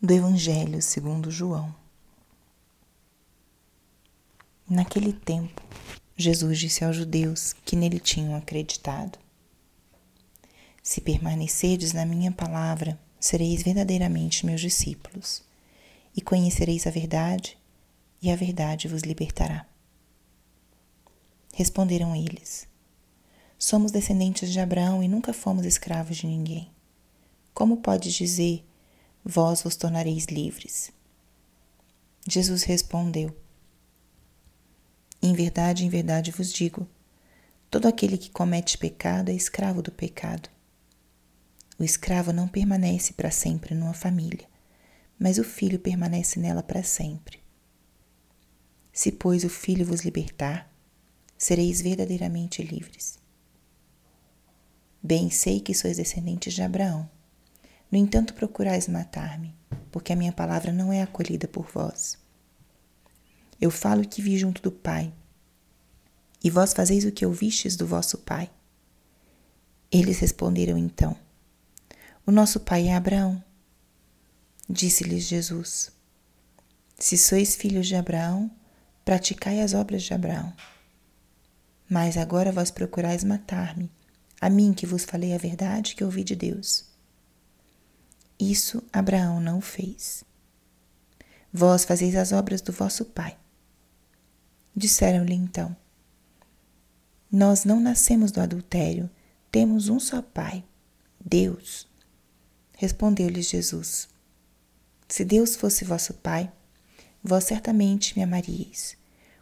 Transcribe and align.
do 0.00 0.12
Evangelho 0.12 0.82
segundo 0.82 1.30
João. 1.30 1.74
Naquele 4.68 5.12
tempo, 5.12 5.62
Jesus 6.14 6.58
disse 6.58 6.84
aos 6.84 6.96
judeus 6.96 7.54
que 7.64 7.74
nele 7.74 7.98
tinham 7.98 8.36
acreditado: 8.36 9.18
Se 10.82 11.00
permanecerdes 11.00 11.94
na 11.94 12.04
minha 12.04 12.30
palavra, 12.30 13.00
sereis 13.18 13.62
verdadeiramente 13.62 14.44
meus 14.44 14.60
discípulos, 14.60 15.42
e 16.14 16.20
conhecereis 16.20 16.86
a 16.86 16.90
verdade, 16.90 17.56
e 18.20 18.30
a 18.30 18.36
verdade 18.36 18.88
vos 18.88 19.00
libertará. 19.00 19.66
Responderam 21.54 22.14
eles: 22.14 22.68
Somos 23.58 23.92
descendentes 23.92 24.52
de 24.52 24.60
Abraão 24.60 25.02
e 25.02 25.08
nunca 25.08 25.32
fomos 25.32 25.64
escravos 25.64 26.18
de 26.18 26.26
ninguém. 26.26 26.70
Como 27.54 27.78
podes 27.78 28.12
dizer, 28.12 28.65
vós 29.28 29.60
vos 29.62 29.74
tornareis 29.74 30.26
livres? 30.26 30.92
Jesus 32.28 32.62
respondeu: 32.62 33.36
Em 35.20 35.34
verdade, 35.34 35.84
em 35.84 35.88
verdade 35.88 36.30
vos 36.30 36.52
digo: 36.52 36.86
todo 37.68 37.86
aquele 37.86 38.16
que 38.16 38.30
comete 38.30 38.78
pecado 38.78 39.30
é 39.30 39.34
escravo 39.34 39.82
do 39.82 39.90
pecado. 39.90 40.48
O 41.76 41.82
escravo 41.82 42.32
não 42.32 42.46
permanece 42.46 43.12
para 43.12 43.30
sempre 43.32 43.74
numa 43.74 43.92
família, 43.92 44.48
mas 45.18 45.38
o 45.38 45.44
filho 45.44 45.78
permanece 45.78 46.38
nela 46.38 46.62
para 46.62 46.84
sempre. 46.84 47.40
Se, 48.92 49.10
pois, 49.10 49.44
o 49.44 49.50
filho 49.50 49.84
vos 49.84 50.02
libertar, 50.02 50.72
sereis 51.36 51.82
verdadeiramente 51.82 52.62
livres. 52.62 53.18
Bem 55.02 55.28
sei 55.30 55.60
que 55.60 55.74
sois 55.74 55.98
descendentes 55.98 56.54
de 56.54 56.62
Abraão. 56.62 57.15
No 57.90 57.98
entanto, 57.98 58.34
procurais 58.34 58.88
matar-me, 58.88 59.54
porque 59.90 60.12
a 60.12 60.16
minha 60.16 60.32
palavra 60.32 60.72
não 60.72 60.92
é 60.92 61.02
acolhida 61.02 61.46
por 61.46 61.66
vós. 61.72 62.18
Eu 63.60 63.70
falo 63.70 64.02
o 64.02 64.08
que 64.08 64.20
vi 64.20 64.36
junto 64.36 64.60
do 64.60 64.70
Pai, 64.70 65.12
e 66.42 66.50
vós 66.50 66.72
fazeis 66.72 67.04
o 67.04 67.12
que 67.12 67.24
ouvistes 67.24 67.76
do 67.76 67.86
vosso 67.86 68.18
Pai. 68.18 68.50
Eles 69.90 70.18
responderam 70.18 70.76
então: 70.76 71.16
O 72.26 72.30
nosso 72.30 72.60
Pai 72.60 72.88
é 72.88 72.94
Abraão. 72.94 73.42
Disse-lhes 74.68 75.24
Jesus: 75.24 75.92
Se 76.98 77.16
sois 77.16 77.54
filhos 77.54 77.86
de 77.86 77.94
Abraão, 77.94 78.50
praticai 79.04 79.60
as 79.60 79.74
obras 79.74 80.02
de 80.02 80.12
Abraão. 80.12 80.52
Mas 81.88 82.16
agora 82.16 82.50
vós 82.50 82.70
procurais 82.70 83.22
matar-me, 83.22 83.90
a 84.40 84.50
mim 84.50 84.74
que 84.74 84.86
vos 84.86 85.04
falei 85.04 85.32
a 85.34 85.38
verdade 85.38 85.94
que 85.94 86.02
ouvi 86.02 86.24
de 86.24 86.34
Deus. 86.34 86.95
Isso 88.38 88.82
Abraão 88.92 89.40
não 89.40 89.60
fez. 89.60 90.24
Vós 91.52 91.84
fazeis 91.84 92.14
as 92.14 92.32
obras 92.32 92.60
do 92.60 92.70
vosso 92.70 93.04
pai. 93.04 93.36
Disseram-lhe 94.74 95.32
então: 95.32 95.74
Nós 97.32 97.64
não 97.64 97.80
nascemos 97.80 98.30
do 98.30 98.40
adultério, 98.40 99.08
temos 99.50 99.88
um 99.88 99.98
só 99.98 100.20
pai, 100.20 100.62
Deus. 101.18 101.88
Respondeu-lhes 102.76 103.48
Jesus: 103.48 104.08
Se 105.08 105.24
Deus 105.24 105.56
fosse 105.56 105.82
vosso 105.82 106.12
pai, 106.12 106.52
vós 107.24 107.44
certamente 107.44 108.14
me 108.18 108.22
amaríeis, 108.22 108.98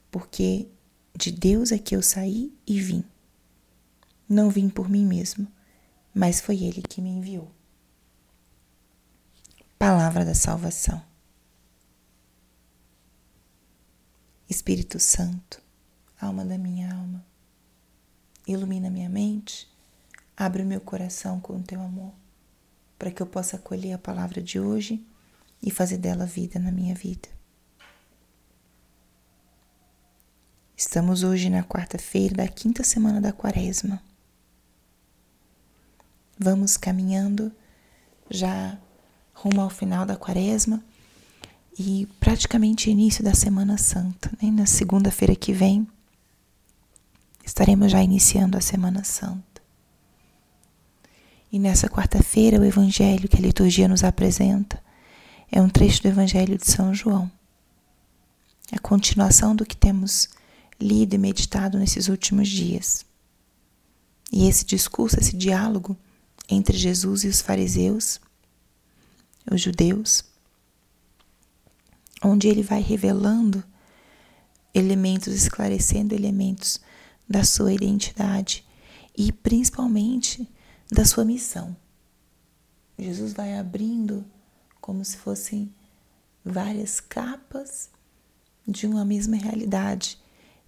porque 0.09 0.69
de 1.19 1.33
Deus 1.33 1.73
é 1.73 1.79
que 1.79 1.97
eu 1.97 2.03
saí 2.03 2.53
e 2.65 2.81
vim. 2.81 3.05
Não 4.29 4.51
vim 4.51 4.69
por 4.69 4.89
mim 4.89 5.05
mesmo, 5.05 5.49
mas 6.15 6.41
foi 6.41 6.63
Ele 6.63 6.81
que 6.81 7.01
me 7.01 7.11
enviou. 7.11 7.51
Palavra 9.79 10.25
da 10.25 10.35
Salvação. 10.35 11.03
Espírito 14.49 15.01
Santo, 15.01 15.61
alma 16.21 16.45
da 16.45 16.57
minha 16.57 16.95
alma, 16.95 17.25
ilumina 18.47 18.89
minha 18.89 19.09
mente, 19.09 19.69
abre 20.37 20.63
o 20.63 20.67
meu 20.67 20.81
coração 20.81 21.41
com 21.41 21.57
o 21.57 21.63
teu 21.63 21.81
amor, 21.81 22.13
para 22.99 23.11
que 23.11 23.21
eu 23.21 23.27
possa 23.27 23.57
acolher 23.57 23.95
a 23.95 23.99
palavra 23.99 24.41
de 24.41 24.61
hoje 24.61 25.05
e 25.61 25.71
fazer 25.71 25.99
dela 25.99 26.25
vida 26.25 26.59
na 26.59 26.71
minha 26.71 26.95
vida. 26.95 27.29
Estamos 30.77 31.23
hoje 31.23 31.51
na 31.51 31.65
quarta-feira 31.65 32.37
da 32.37 32.49
quinta 32.49 32.85
semana 32.85 33.21
da 33.21 33.33
Quaresma. 33.33 34.03
Vamos 36.39 36.77
caminhando 36.77 37.53
já 38.31 38.79
rumo 39.35 39.61
ao 39.61 39.69
final 39.69 40.07
da 40.07 40.17
Quaresma 40.17 40.83
e 41.79 42.07
praticamente 42.19 42.91
início 42.91 43.23
da 43.23 43.35
Semana 43.35 43.77
Santa. 43.77 44.31
Né? 44.41 44.51
Na 44.51 44.67
segunda-feira 44.67 45.35
que 45.35 45.53
vem 45.53 45.87
estaremos 47.45 47.93
já 47.93 48.03
iniciando 48.03 48.57
a 48.57 48.61
Semana 48.61 49.05
Santa. 49.05 49.63
E 51.53 51.59
nessa 51.59 51.89
quarta-feira, 51.89 52.59
o 52.59 52.65
Evangelho 52.65 53.29
que 53.29 53.37
a 53.37 53.41
liturgia 53.41 53.87
nos 53.87 54.03
apresenta 54.03 54.83
é 55.53 55.61
um 55.61 55.69
trecho 55.69 56.03
do 56.03 56.09
Evangelho 56.09 56.59
de 56.59 56.67
São 56.67 56.93
João. 56.93 57.31
A 58.73 58.79
continuação 58.79 59.55
do 59.55 59.65
que 59.65 59.77
temos 59.77 60.29
lido 60.81 61.15
e 61.15 61.19
meditado 61.19 61.79
nesses 61.79 62.09
últimos 62.09 62.49
dias. 62.49 63.05
E 64.33 64.49
esse 64.49 64.65
discurso, 64.65 65.19
esse 65.21 65.37
diálogo 65.37 65.97
entre 66.49 66.77
Jesus 66.77 67.23
e 67.23 67.29
os 67.29 67.41
fariseus, 67.41 68.21
os 69.51 69.61
judeus, 69.61 70.25
onde 72.23 72.49
ele 72.49 72.63
vai 72.63 72.81
revelando 72.81 73.63
elementos, 74.73 75.33
esclarecendo 75.35 76.15
elementos 76.15 76.81
da 77.29 77.45
sua 77.45 77.73
identidade 77.73 78.65
e 79.17 79.33
principalmente 79.33 80.49
da 80.91 81.05
sua 81.05 81.25
missão. 81.25 81.77
Jesus 82.99 83.33
vai 83.33 83.59
abrindo 83.59 84.25
como 84.81 85.05
se 85.05 85.17
fossem 85.17 85.73
várias 86.45 87.01
capas 87.01 87.91
de 88.67 88.87
uma 88.87 89.05
mesma 89.05 89.37
realidade 89.37 90.19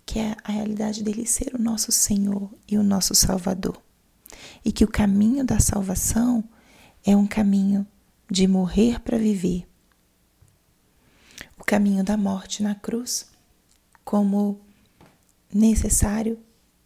que 0.06 0.20
é 0.20 0.37
a 0.44 0.53
realidade 0.53 1.03
dele 1.03 1.26
ser 1.26 1.53
o 1.54 1.58
nosso 1.60 1.91
Senhor 1.91 2.48
e 2.69 2.78
o 2.78 2.82
nosso 2.82 3.12
Salvador. 3.12 3.82
E 4.64 4.70
que 4.70 4.84
o 4.84 4.88
caminho 4.88 5.44
da 5.44 5.58
salvação 5.58 6.44
é 7.04 7.16
um 7.16 7.26
caminho 7.26 7.84
de 8.31 8.47
morrer 8.47 9.00
para 9.00 9.19
viver. 9.19 9.66
O 11.59 11.64
caminho 11.64 12.04
da 12.04 12.16
morte 12.16 12.62
na 12.62 12.75
cruz, 12.75 13.31
como 14.04 14.60
necessário 15.53 16.38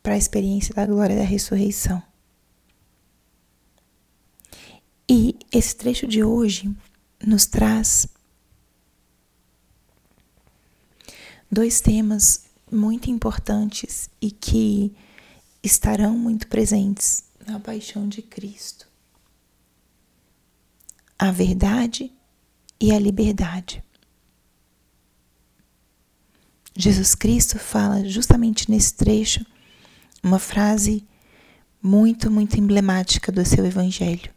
para 0.03 0.15
a 0.15 0.19
experiência 0.19 0.75
da 0.75 0.87
glória 0.87 1.17
da 1.17 1.25
ressurreição. 1.25 2.03
E 5.09 5.37
esse 5.51 5.75
trecho 5.77 6.07
de 6.07 6.23
hoje 6.23 6.75
nos 7.27 7.45
traz 7.45 8.07
dois 11.51 11.81
temas 11.81 12.45
muito 12.71 13.11
importantes 13.11 14.09
e 14.21 14.31
que 14.31 14.95
estarão 15.63 16.17
muito 16.17 16.47
presentes 16.47 17.25
na 17.47 17.59
paixão 17.59 18.09
de 18.09 18.23
Cristo. 18.23 18.90
A 21.23 21.31
verdade 21.31 22.11
e 22.81 22.95
a 22.95 22.99
liberdade. 22.99 23.85
Jesus 26.75 27.15
Cristo 27.15 27.59
fala 27.59 28.09
justamente 28.09 28.71
nesse 28.71 28.95
trecho 28.95 29.45
uma 30.23 30.39
frase 30.39 31.07
muito, 31.83 32.31
muito 32.31 32.59
emblemática 32.59 33.31
do 33.31 33.45
seu 33.45 33.67
Evangelho. 33.67 34.33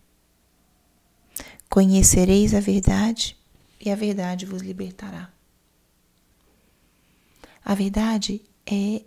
Conhecereis 1.69 2.53
a 2.53 2.59
verdade 2.59 3.37
e 3.79 3.89
a 3.89 3.95
verdade 3.95 4.45
vos 4.45 4.61
libertará. 4.61 5.31
A 7.63 7.73
verdade 7.73 8.41
é 8.65 9.05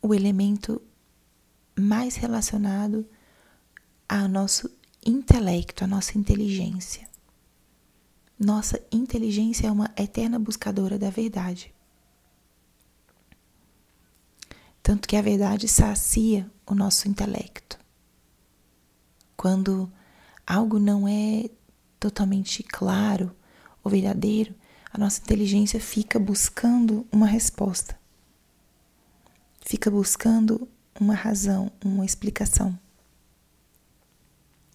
o 0.00 0.14
elemento 0.14 0.80
mais 1.76 2.14
relacionado 2.14 3.04
ao 4.08 4.28
nosso 4.28 4.70
intelecto, 5.06 5.84
à 5.84 5.86
nossa 5.86 6.18
inteligência. 6.18 7.08
Nossa 8.38 8.78
inteligência 8.92 9.68
é 9.68 9.70
uma 9.70 9.90
eterna 9.96 10.38
buscadora 10.38 10.98
da 10.98 11.08
verdade. 11.08 11.72
Tanto 14.82 15.08
que 15.08 15.16
a 15.16 15.22
verdade 15.22 15.66
sacia 15.68 16.50
o 16.66 16.74
nosso 16.74 17.08
intelecto. 17.08 17.78
Quando 19.36 19.90
algo 20.46 20.78
não 20.78 21.08
é 21.08 21.48
totalmente 21.98 22.62
claro 22.62 23.34
ou 23.82 23.90
verdadeiro, 23.90 24.54
a 24.92 24.98
nossa 24.98 25.20
inteligência 25.20 25.80
fica 25.80 26.18
buscando 26.18 27.06
uma 27.10 27.26
resposta, 27.26 27.98
fica 29.60 29.90
buscando 29.90 30.68
uma 30.98 31.14
razão, 31.14 31.70
uma 31.84 32.04
explicação. 32.04 32.78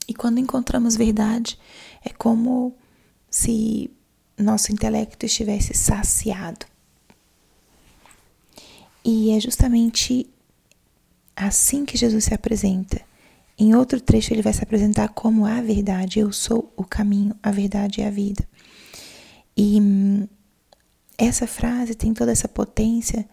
E 0.07 0.13
quando 0.13 0.39
encontramos 0.39 0.95
verdade, 0.95 1.57
é 2.03 2.09
como 2.09 2.75
se 3.30 3.89
nosso 4.38 4.71
intelecto 4.71 5.25
estivesse 5.25 5.74
saciado. 5.74 6.65
E 9.03 9.31
é 9.31 9.39
justamente 9.39 10.27
assim 11.36 11.86
que 11.86 11.98
Jesus 11.98 12.25
se 12.25 12.33
apresenta. 12.33 13.01
Em 13.57 13.75
outro 13.75 14.01
trecho, 14.01 14.33
ele 14.33 14.42
vai 14.42 14.53
se 14.53 14.63
apresentar 14.63 15.09
como 15.09 15.45
a 15.45 15.62
verdade. 15.62 16.19
Eu 16.19 16.31
sou 16.31 16.71
o 16.75 16.83
caminho, 16.83 17.36
a 17.42 17.51
verdade 17.51 18.01
e 18.01 18.04
a 18.04 18.09
vida. 18.09 18.47
E 19.56 19.80
hum, 19.80 20.27
essa 21.18 21.45
frase 21.45 21.94
tem 21.94 22.13
toda 22.13 22.31
essa 22.31 22.47
potência 22.47 23.27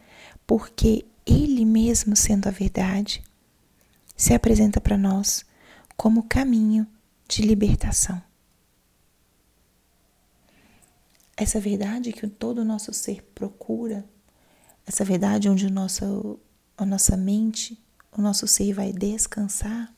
porque 0.46 1.04
ele 1.26 1.64
mesmo, 1.64 2.16
sendo 2.16 2.48
a 2.48 2.50
verdade, 2.50 3.22
se 4.16 4.34
apresenta 4.34 4.80
para 4.80 4.98
nós 4.98 5.44
como 5.98 6.22
caminho 6.22 6.86
de 7.28 7.42
libertação. 7.42 8.22
Essa 11.36 11.60
verdade 11.60 12.12
que 12.12 12.26
todo 12.28 12.60
o 12.60 12.64
nosso 12.64 12.92
ser 12.92 13.22
procura, 13.34 14.08
essa 14.86 15.04
verdade 15.04 15.48
onde 15.48 15.66
o 15.66 15.70
nosso, 15.70 16.38
a 16.76 16.86
nossa 16.86 17.16
mente, 17.16 17.76
o 18.16 18.22
nosso 18.22 18.46
ser 18.46 18.72
vai 18.72 18.92
descansar, 18.92 19.92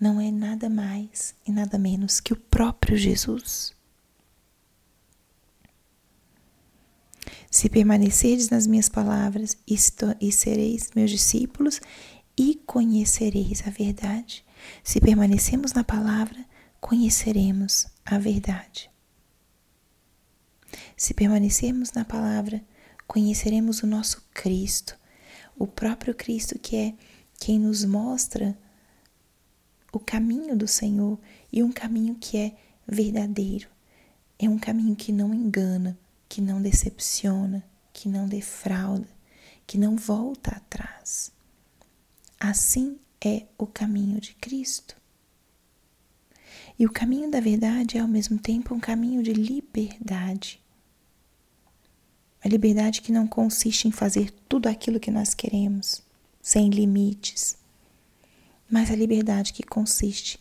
não 0.00 0.18
é 0.18 0.30
nada 0.30 0.70
mais 0.70 1.34
e 1.46 1.52
nada 1.52 1.78
menos 1.78 2.18
que 2.18 2.32
o 2.32 2.36
próprio 2.36 2.96
Jesus. 2.96 3.74
Se 7.50 7.68
permanecerdes 7.68 8.48
nas 8.48 8.66
minhas 8.66 8.88
palavras 8.88 9.58
e 9.66 10.32
sereis 10.32 10.90
meus 10.96 11.10
discípulos 11.10 11.82
e 12.42 12.56
conhecereis 12.66 13.62
a 13.64 13.70
verdade. 13.70 14.44
Se 14.82 15.00
permanecemos 15.00 15.72
na 15.72 15.84
palavra, 15.84 16.44
conheceremos 16.80 17.86
a 18.04 18.18
verdade. 18.18 18.90
Se 20.96 21.14
permanecermos 21.14 21.92
na 21.92 22.04
palavra, 22.04 22.60
conheceremos 23.06 23.84
o 23.84 23.86
nosso 23.86 24.26
Cristo, 24.34 24.98
o 25.56 25.68
próprio 25.68 26.16
Cristo 26.16 26.58
que 26.58 26.74
é 26.74 26.94
quem 27.38 27.60
nos 27.60 27.84
mostra 27.84 28.58
o 29.92 30.00
caminho 30.00 30.56
do 30.56 30.66
Senhor 30.66 31.20
e 31.52 31.62
um 31.62 31.70
caminho 31.70 32.16
que 32.16 32.36
é 32.38 32.56
verdadeiro. 32.84 33.68
É 34.36 34.48
um 34.48 34.58
caminho 34.58 34.96
que 34.96 35.12
não 35.12 35.32
engana, 35.32 35.96
que 36.28 36.40
não 36.40 36.60
decepciona, 36.60 37.62
que 37.92 38.08
não 38.08 38.26
defrauda, 38.26 39.08
que 39.64 39.78
não 39.78 39.94
volta 39.94 40.56
atrás. 40.56 41.30
Assim 42.44 42.98
é 43.24 43.44
o 43.56 43.68
caminho 43.68 44.20
de 44.20 44.34
Cristo. 44.34 44.96
E 46.76 46.84
o 46.84 46.90
caminho 46.90 47.30
da 47.30 47.38
verdade 47.38 47.96
é 47.96 48.00
ao 48.00 48.08
mesmo 48.08 48.36
tempo 48.36 48.74
um 48.74 48.80
caminho 48.80 49.22
de 49.22 49.32
liberdade. 49.32 50.60
A 52.44 52.48
liberdade 52.48 53.00
que 53.00 53.12
não 53.12 53.28
consiste 53.28 53.86
em 53.86 53.92
fazer 53.92 54.32
tudo 54.48 54.66
aquilo 54.66 54.98
que 54.98 55.12
nós 55.12 55.34
queremos, 55.34 56.02
sem 56.42 56.68
limites, 56.68 57.56
mas 58.68 58.90
a 58.90 58.96
liberdade 58.96 59.52
que 59.52 59.62
consiste 59.62 60.40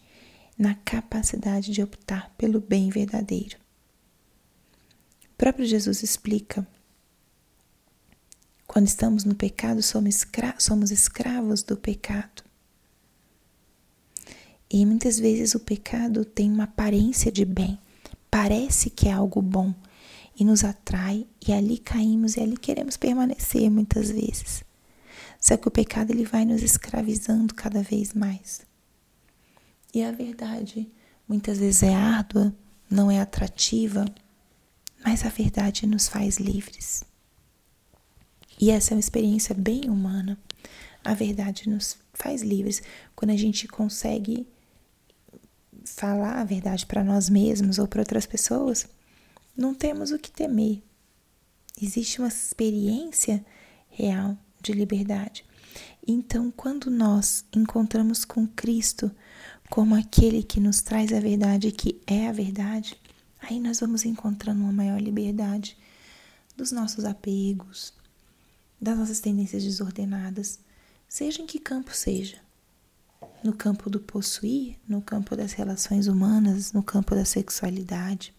na 0.57 0.73
capacidade 0.73 1.71
de 1.71 1.83
optar 1.83 2.33
pelo 2.35 2.59
bem 2.59 2.89
verdadeiro 2.89 3.61
próprio 5.41 5.65
Jesus 5.65 6.03
explica: 6.03 6.67
quando 8.71 8.87
estamos 8.87 9.25
no 9.25 9.35
pecado, 9.35 9.83
somos, 9.83 10.15
escra 10.15 10.55
somos 10.57 10.91
escravos 10.91 11.61
do 11.61 11.75
pecado. 11.75 12.41
E 14.69 14.85
muitas 14.85 15.19
vezes 15.19 15.53
o 15.53 15.59
pecado 15.59 16.23
tem 16.23 16.49
uma 16.49 16.63
aparência 16.63 17.29
de 17.29 17.43
bem, 17.43 17.77
parece 18.29 18.89
que 18.89 19.09
é 19.09 19.11
algo 19.11 19.41
bom 19.41 19.75
e 20.39 20.45
nos 20.45 20.63
atrai 20.63 21.27
e 21.45 21.51
ali 21.51 21.79
caímos 21.79 22.37
e 22.37 22.39
ali 22.39 22.55
queremos 22.55 22.95
permanecer 22.95 23.69
muitas 23.69 24.09
vezes. 24.09 24.63
Só 25.37 25.57
que 25.57 25.67
o 25.67 25.71
pecado 25.71 26.11
ele 26.11 26.23
vai 26.23 26.45
nos 26.45 26.63
escravizando 26.63 27.53
cada 27.53 27.83
vez 27.83 28.13
mais. 28.13 28.61
E 29.93 30.01
a 30.01 30.13
verdade 30.13 30.89
muitas 31.27 31.57
vezes 31.57 31.83
é 31.83 31.93
árdua, 31.93 32.55
não 32.89 33.11
é 33.11 33.19
atrativa, 33.19 34.05
mas 35.03 35.25
a 35.25 35.29
verdade 35.29 35.85
nos 35.85 36.07
faz 36.07 36.37
livres. 36.37 37.10
E 38.61 38.69
essa 38.69 38.93
é 38.93 38.95
uma 38.95 38.99
experiência 38.99 39.55
bem 39.55 39.89
humana. 39.89 40.37
A 41.03 41.15
verdade 41.15 41.67
nos 41.67 41.97
faz 42.13 42.43
livres 42.43 42.81
quando 43.15 43.31
a 43.31 43.35
gente 43.35 43.67
consegue 43.67 44.47
falar 45.83 46.39
a 46.39 46.45
verdade 46.45 46.85
para 46.85 47.03
nós 47.03 47.27
mesmos 47.27 47.79
ou 47.79 47.87
para 47.87 48.01
outras 48.01 48.27
pessoas. 48.27 48.87
Não 49.57 49.73
temos 49.73 50.11
o 50.11 50.19
que 50.19 50.31
temer. 50.31 50.83
Existe 51.81 52.19
uma 52.19 52.27
experiência 52.27 53.43
real 53.89 54.37
de 54.61 54.73
liberdade. 54.73 55.43
Então, 56.07 56.51
quando 56.51 56.91
nós 56.91 57.43
encontramos 57.51 58.23
com 58.23 58.47
Cristo 58.47 59.09
como 59.69 59.95
aquele 59.95 60.43
que 60.43 60.59
nos 60.59 60.81
traz 60.81 61.11
a 61.11 61.19
verdade, 61.19 61.71
que 61.71 61.99
é 62.05 62.27
a 62.27 62.31
verdade, 62.31 62.95
Aí 63.41 63.59
nós 63.59 63.79
vamos 63.79 64.05
encontrando 64.05 64.61
uma 64.61 64.71
maior 64.71 65.01
liberdade 65.01 65.75
dos 66.55 66.71
nossos 66.71 67.05
apegos, 67.05 67.93
das 68.81 68.97
nossas 68.97 69.19
tendências 69.19 69.63
desordenadas, 69.63 70.59
seja 71.07 71.41
em 71.41 71.45
que 71.45 71.59
campo 71.59 71.93
seja. 71.95 72.41
No 73.43 73.53
campo 73.53 73.89
do 73.89 73.99
possuir, 73.99 74.79
no 74.87 75.01
campo 75.01 75.35
das 75.35 75.53
relações 75.53 76.07
humanas, 76.07 76.73
no 76.73 76.81
campo 76.81 77.13
da 77.13 77.23
sexualidade. 77.23 78.33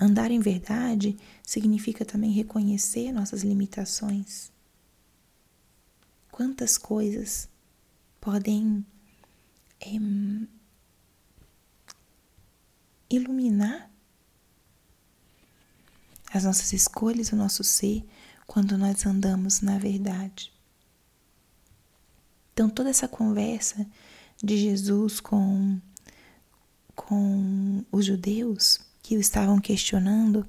Andar 0.00 0.30
em 0.30 0.38
verdade 0.38 1.18
significa 1.44 2.04
também 2.04 2.30
reconhecer 2.30 3.12
nossas 3.12 3.42
limitações. 3.42 4.50
Quantas 6.30 6.78
coisas 6.78 7.48
podem 8.20 8.86
é, 9.80 9.90
iluminar 13.10 13.89
as 16.32 16.44
nossas 16.44 16.72
escolhas, 16.72 17.32
o 17.32 17.36
nosso 17.36 17.64
ser, 17.64 18.04
quando 18.46 18.78
nós 18.78 19.04
andamos 19.06 19.60
na 19.60 19.78
verdade. 19.78 20.52
Então, 22.52 22.68
toda 22.68 22.90
essa 22.90 23.08
conversa 23.08 23.86
de 24.42 24.56
Jesus 24.56 25.20
com, 25.20 25.80
com 26.94 27.84
os 27.90 28.04
judeus 28.04 28.80
que 29.02 29.16
o 29.16 29.20
estavam 29.20 29.58
questionando 29.58 30.46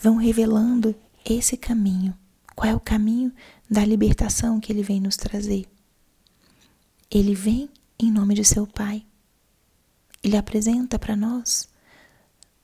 vão 0.00 0.16
revelando 0.16 0.94
esse 1.24 1.56
caminho. 1.56 2.16
Qual 2.54 2.68
é 2.68 2.74
o 2.74 2.80
caminho 2.80 3.32
da 3.70 3.84
libertação 3.84 4.58
que 4.58 4.72
ele 4.72 4.82
vem 4.82 5.00
nos 5.00 5.16
trazer? 5.16 5.66
Ele 7.10 7.34
vem 7.34 7.70
em 7.98 8.10
nome 8.10 8.34
de 8.34 8.44
seu 8.44 8.66
Pai. 8.66 9.04
Ele 10.22 10.36
apresenta 10.36 10.98
para 10.98 11.14
nós 11.14 11.68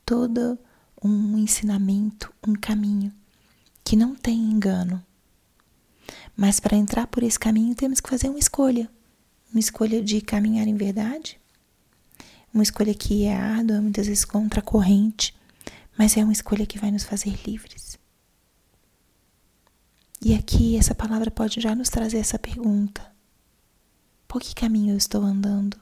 todo 0.05 0.59
um 1.05 1.37
ensinamento, 1.37 2.33
um 2.47 2.55
caminho 2.55 3.13
que 3.85 3.95
não 3.95 4.15
tem 4.15 4.37
engano. 4.37 5.05
Mas 6.35 6.59
para 6.59 6.77
entrar 6.77 7.07
por 7.07 7.23
esse 7.23 7.39
caminho 7.39 7.75
temos 7.75 8.01
que 8.01 8.09
fazer 8.09 8.31
uma 8.31 8.39
escolha. 8.39 8.91
Uma 9.53 9.61
escolha 9.61 10.03
de 10.03 10.21
caminhar 10.23 10.67
em 10.67 10.75
verdade. 10.75 11.39
Uma 12.53 12.63
escolha 12.63 12.95
que 12.95 13.25
é 13.25 13.37
árdua, 13.37 13.81
muitas 13.81 14.07
vezes 14.07 14.25
contra 14.25 14.61
a 14.61 14.63
corrente, 14.63 15.35
mas 15.99 16.17
é 16.17 16.25
uma 16.25 16.33
escolha 16.33 16.67
que 16.67 16.79
vai 16.79 16.91
nos 16.91 17.05
fazer 17.05 17.39
livres. 17.47 17.99
E 20.25 20.35
aqui 20.35 20.77
essa 20.77 20.95
palavra 20.95 21.31
pode 21.31 21.61
já 21.61 21.75
nos 21.75 21.91
trazer 21.91 22.19
essa 22.19 22.39
pergunta: 22.39 23.15
por 24.27 24.41
que 24.41 24.55
caminho 24.55 24.95
eu 24.95 24.97
estou 24.97 25.23
andando? 25.23 25.79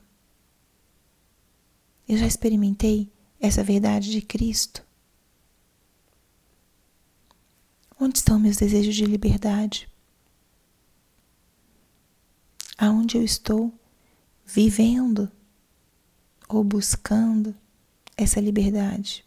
Eu 2.08 2.18
já 2.18 2.26
experimentei 2.26 3.10
essa 3.40 3.62
verdade 3.62 4.10
de 4.10 4.20
Cristo? 4.20 4.84
Onde 8.04 8.18
estão 8.18 8.36
meus 8.36 8.56
desejos 8.56 8.96
de 8.96 9.06
liberdade? 9.06 9.88
Aonde 12.76 13.16
eu 13.16 13.22
estou 13.22 13.72
vivendo 14.44 15.30
ou 16.48 16.64
buscando 16.64 17.54
essa 18.16 18.40
liberdade? 18.40 19.24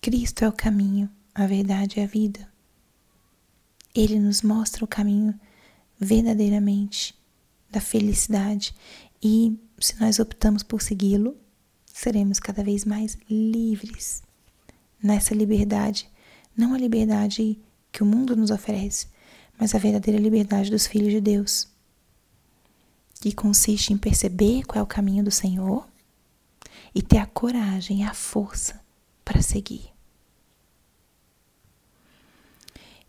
Cristo 0.00 0.44
é 0.44 0.48
o 0.48 0.52
caminho, 0.52 1.10
a 1.34 1.44
verdade 1.44 1.98
e 1.98 2.04
a 2.04 2.06
vida. 2.06 2.48
Ele 3.92 4.20
nos 4.20 4.42
mostra 4.42 4.84
o 4.84 4.88
caminho 4.88 5.36
verdadeiramente 5.98 7.18
da 7.68 7.80
felicidade 7.80 8.72
e 9.20 9.58
se 9.80 10.00
nós 10.00 10.20
optamos 10.20 10.62
por 10.62 10.80
segui-lo, 10.80 11.36
seremos 11.96 12.38
cada 12.38 12.62
vez 12.62 12.84
mais 12.84 13.16
livres 13.28 14.22
nessa 15.02 15.34
liberdade, 15.34 16.10
não 16.54 16.74
a 16.74 16.78
liberdade 16.78 17.58
que 17.90 18.02
o 18.02 18.06
mundo 18.06 18.36
nos 18.36 18.50
oferece, 18.50 19.08
mas 19.58 19.74
a 19.74 19.78
verdadeira 19.78 20.20
liberdade 20.20 20.70
dos 20.70 20.86
filhos 20.86 21.10
de 21.10 21.22
Deus. 21.22 21.68
que 23.18 23.32
consiste 23.32 23.94
em 23.94 23.96
perceber 23.96 24.62
qual 24.64 24.80
é 24.80 24.82
o 24.82 24.86
caminho 24.86 25.24
do 25.24 25.30
Senhor 25.30 25.88
e 26.94 27.00
ter 27.00 27.16
a 27.16 27.24
coragem 27.24 28.02
e 28.02 28.04
a 28.04 28.12
força 28.12 28.78
para 29.24 29.40
seguir. 29.40 29.90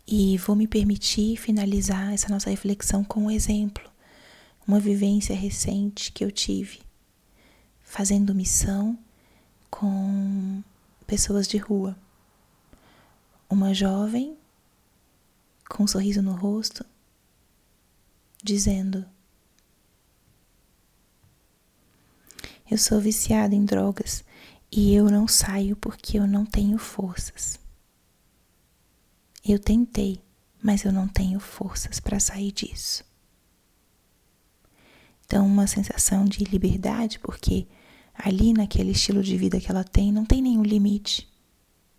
E 0.08 0.38
vou 0.38 0.56
me 0.56 0.65
permitir 0.65 1.36
finalizar 1.36 2.13
essa 2.13 2.29
nossa 2.29 2.50
reflexão 2.50 3.03
com 3.03 3.24
um 3.24 3.32
exemplo, 3.32 3.84
uma 4.65 4.79
vivência 4.79 5.36
recente 5.36 6.10
que 6.13 6.24
eu 6.24 6.32
tive 6.32 6.87
fazendo 7.98 8.36
missão 8.36 8.96
com 9.72 10.62
pessoas 11.08 11.48
de 11.48 11.58
rua. 11.58 11.98
Uma 13.50 13.74
jovem 13.74 14.38
com 15.68 15.82
um 15.82 15.88
sorriso 15.88 16.22
no 16.22 16.36
rosto, 16.36 16.86
dizendo: 18.44 19.04
Eu 22.70 22.77
sou 22.77 23.01
viciada 23.01 23.56
em 23.56 23.66
drogas 23.66 24.24
e 24.72 24.94
eu 24.94 25.10
não 25.10 25.27
saio 25.27 25.75
porque 25.75 26.20
eu 26.20 26.27
não 26.27 26.46
tenho 26.46 26.77
forças. 26.77 27.60
Eu 29.44 29.58
tentei, 29.58 30.22
mas 30.62 30.86
eu 30.86 30.92
não 30.92 31.08
tenho 31.08 31.39
forças 31.39 32.00
para 32.00 32.20
sair 32.20 32.51
disso. 32.51 33.04
Então, 35.25 35.48
uma 35.48 35.66
sensação 35.66 36.25
de 36.25 36.44
liberdade, 36.44 37.18
porque 37.18 37.68
ali 38.17 38.53
naquele 38.53 38.91
estilo 38.91 39.21
de 39.21 39.38
vida 39.38 39.59
que 39.59 39.69
ela 39.69 39.83
tem, 39.83 40.12
não 40.12 40.25
tem 40.25 40.41
nenhum 40.41 40.63
limite. 40.63 41.29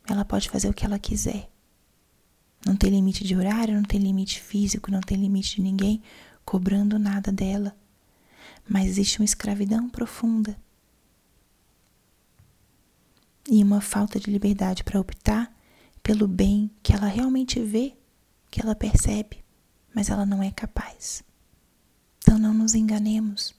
Ela 0.06 0.24
pode 0.24 0.50
fazer 0.50 0.68
o 0.68 0.74
que 0.74 0.84
ela 0.84 0.98
quiser. 0.98 1.50
Não 2.66 2.76
tem 2.76 2.90
limite 2.90 3.24
de 3.24 3.36
horário, 3.36 3.74
não 3.74 3.84
tem 3.84 4.00
limite 4.00 4.40
físico, 4.40 4.90
não 4.90 5.00
tem 5.00 5.16
limite 5.16 5.56
de 5.56 5.62
ninguém 5.62 6.02
cobrando 6.44 6.98
nada 6.98 7.30
dela. 7.30 7.76
Mas 8.68 8.86
existe 8.86 9.20
uma 9.20 9.24
escravidão 9.24 9.88
profunda 9.88 10.58
e 13.48 13.62
uma 13.62 13.80
falta 13.80 14.18
de 14.18 14.30
liberdade 14.30 14.84
para 14.84 15.00
optar 15.00 15.54
pelo 16.02 16.26
bem 16.26 16.70
que 16.82 16.92
ela 16.92 17.06
realmente 17.06 17.60
vê, 17.60 17.94
que 18.50 18.60
ela 18.60 18.74
percebe, 18.74 19.44
mas 19.94 20.10
ela 20.10 20.26
não 20.26 20.42
é 20.42 20.50
capaz. 20.50 21.22
Então 22.18 22.38
não 22.38 22.52
nos 22.52 22.74
enganemos. 22.74 23.57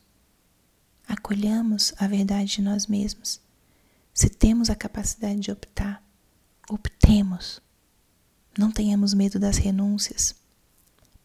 Acolhamos 1.10 1.92
a 1.98 2.06
verdade 2.06 2.52
de 2.52 2.62
nós 2.62 2.86
mesmos. 2.86 3.42
Se 4.14 4.30
temos 4.30 4.70
a 4.70 4.76
capacidade 4.76 5.40
de 5.40 5.52
optar, 5.52 6.04
optemos. 6.70 7.60
Não 8.56 8.72
tenhamos 8.72 9.16
medo 9.16 9.40
das 9.40 9.58
renúncias, 9.58 10.36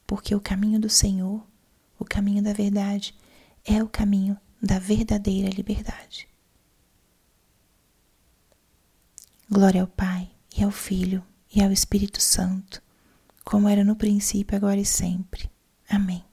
porque 0.06 0.34
o 0.34 0.40
caminho 0.40 0.80
do 0.80 0.88
Senhor, 0.88 1.46
o 1.98 2.04
caminho 2.04 2.42
da 2.42 2.54
verdade, 2.54 3.14
é 3.62 3.82
o 3.82 3.88
caminho 3.88 4.38
da 4.60 4.78
verdadeira 4.78 5.50
liberdade. 5.50 6.26
Glória 9.50 9.82
ao 9.82 9.86
Pai, 9.86 10.30
e 10.56 10.64
ao 10.64 10.70
Filho, 10.70 11.22
e 11.54 11.62
ao 11.62 11.70
Espírito 11.70 12.22
Santo, 12.22 12.82
como 13.44 13.68
era 13.68 13.84
no 13.84 13.96
princípio, 13.96 14.56
agora 14.56 14.80
e 14.80 14.84
sempre. 14.86 15.50
Amém. 15.86 16.24